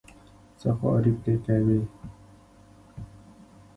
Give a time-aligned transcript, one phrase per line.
[0.59, 1.79] څه خواري پرې کوې.